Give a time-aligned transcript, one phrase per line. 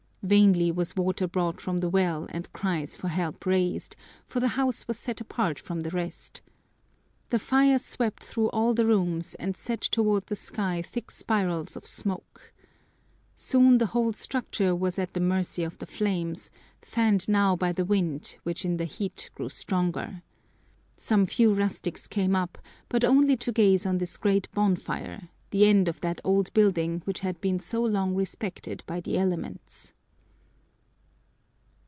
[0.23, 3.95] Vainly was water brought from the well and cries for help raised,
[4.27, 6.43] for the house was set apart from the rest.
[7.31, 11.87] The fire swept through all the rooms and sent toward the sky thick spirals of
[11.87, 12.53] smoke.
[13.35, 16.51] Soon the whole structure was at the mercy of the flames,
[16.83, 20.21] fanned now by the wind, which in the heat grew stronger.
[20.97, 22.59] Some few rustics came up,
[22.89, 27.21] but only to gaze on this great bonfire, the end of that old building which
[27.21, 29.93] had been so long respected by the elements.